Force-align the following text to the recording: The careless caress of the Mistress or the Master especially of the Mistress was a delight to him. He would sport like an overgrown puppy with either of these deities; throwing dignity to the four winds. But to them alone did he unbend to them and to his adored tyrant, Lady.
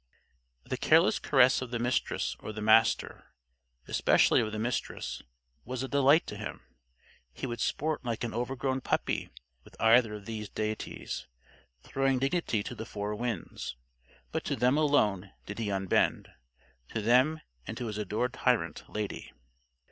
The 0.63 0.77
careless 0.77 1.19
caress 1.19 1.61
of 1.61 1.69
the 1.69 1.77
Mistress 1.77 2.35
or 2.39 2.51
the 2.51 2.59
Master 2.59 3.35
especially 3.87 4.41
of 4.41 4.51
the 4.51 4.57
Mistress 4.57 5.21
was 5.63 5.83
a 5.83 5.87
delight 5.87 6.25
to 6.25 6.35
him. 6.37 6.61
He 7.31 7.45
would 7.45 7.59
sport 7.61 8.03
like 8.03 8.23
an 8.23 8.33
overgrown 8.33 8.81
puppy 8.81 9.29
with 9.63 9.75
either 9.79 10.15
of 10.15 10.25
these 10.25 10.49
deities; 10.49 11.27
throwing 11.83 12.17
dignity 12.17 12.63
to 12.63 12.73
the 12.73 12.83
four 12.87 13.13
winds. 13.13 13.75
But 14.31 14.43
to 14.45 14.55
them 14.55 14.75
alone 14.75 15.33
did 15.45 15.59
he 15.59 15.69
unbend 15.69 16.29
to 16.89 17.01
them 17.03 17.41
and 17.67 17.77
to 17.77 17.85
his 17.85 17.99
adored 17.99 18.33
tyrant, 18.33 18.83
Lady. 18.89 19.31